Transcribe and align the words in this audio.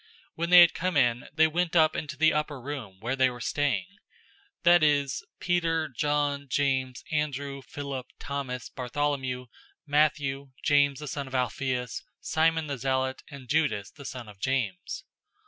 001:013 0.01 0.07
When 0.33 0.49
they 0.49 0.59
had 0.61 0.73
come 0.73 0.97
in, 0.97 1.29
they 1.31 1.45
went 1.45 1.75
up 1.75 1.95
into 1.95 2.17
the 2.17 2.33
upper 2.33 2.59
room, 2.59 2.99
where 3.01 3.15
they 3.15 3.29
were 3.29 3.39
staying; 3.39 3.85
that 4.63 4.81
is 4.81 5.23
Peter, 5.39 5.89
John, 5.89 6.47
James, 6.49 7.03
Andrew, 7.11 7.61
Philip, 7.61 8.07
Thomas, 8.17 8.67
Bartholomew, 8.69 9.45
Matthew, 9.85 10.53
James 10.63 11.01
the 11.01 11.07
son 11.07 11.27
of 11.27 11.35
Alphaeus, 11.35 12.01
Simon 12.19 12.65
the 12.65 12.79
Zealot, 12.79 13.21
and 13.29 13.47
Judas 13.47 13.91
the 13.91 14.03
son 14.05 14.27
of 14.27 14.39
James. 14.39 15.03